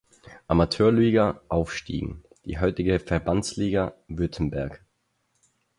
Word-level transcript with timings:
Amateurliga 0.47 1.41
aufstiegen, 1.47 2.23
die 2.45 2.57
heutige 2.59 2.97
Verbandsliga 2.99 3.93
Württemberg. 4.07 4.83